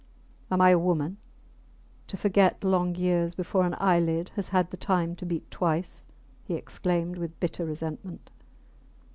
Am 0.49 0.61
I 0.61 0.71
a 0.71 0.79
woman, 0.79 1.17
to 2.07 2.17
forget 2.17 2.63
long 2.63 2.95
years 2.95 3.35
before 3.35 3.65
an 3.67 3.75
eyelid 3.79 4.29
has 4.29 4.49
had 4.49 4.71
the 4.71 4.75
time 4.77 5.15
to 5.17 5.27
beat 5.27 5.51
twice? 5.51 6.07
he 6.43 6.55
exclaimed, 6.55 7.19
with 7.19 7.39
bitter 7.39 7.65
resentment. 7.67 8.31